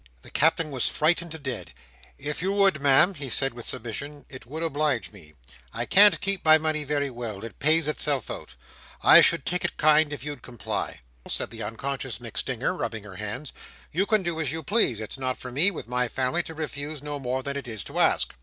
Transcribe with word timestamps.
The 0.23 0.31
Captain 0.31 0.71
was 0.71 0.89
frightened 0.89 1.31
to 1.33 1.37
dead 1.37 1.75
"If 2.17 2.41
you 2.41 2.51
would 2.53 2.81
Ma'am," 2.81 3.13
he 3.13 3.29
said 3.29 3.53
with 3.53 3.67
submission, 3.67 4.25
"it 4.29 4.47
would 4.47 4.63
oblige 4.63 5.11
me. 5.11 5.35
I 5.75 5.85
can't 5.85 6.19
keep 6.19 6.43
my 6.43 6.57
money 6.57 6.83
very 6.83 7.11
well. 7.11 7.43
It 7.43 7.59
pays 7.59 7.87
itself 7.87 8.31
out. 8.31 8.55
I 9.03 9.21
should 9.21 9.45
take 9.45 9.63
it 9.63 9.77
kind 9.77 10.11
if 10.11 10.23
you'd 10.23 10.41
comply." 10.41 10.73
"Well, 10.73 10.89
Cap'en 10.89 11.01
Cuttle," 11.03 11.35
said 11.37 11.49
the 11.51 11.61
unconscious 11.61 12.17
MacStinger, 12.17 12.75
rubbing 12.79 13.03
her 13.03 13.17
hands, 13.17 13.53
"you 13.91 14.07
can 14.07 14.23
do 14.23 14.41
as 14.41 14.51
you 14.51 14.63
please. 14.63 14.99
It's 14.99 15.19
not 15.19 15.37
for 15.37 15.51
me, 15.51 15.69
with 15.69 15.87
my 15.87 16.07
family, 16.07 16.41
to 16.49 16.55
refuse, 16.55 17.03
no 17.03 17.19
more 17.19 17.43
than 17.43 17.55
it 17.55 17.67
is 17.67 17.83
to 17.83 17.99
ask." 17.99 18.33